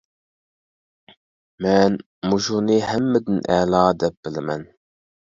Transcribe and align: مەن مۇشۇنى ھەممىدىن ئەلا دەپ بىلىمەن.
مەن 1.67 1.99
مۇشۇنى 2.33 2.81
ھەممىدىن 2.89 3.41
ئەلا 3.59 3.87
دەپ 4.03 4.21
بىلىمەن. 4.27 4.71